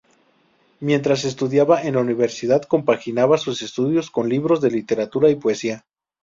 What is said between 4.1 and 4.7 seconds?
libros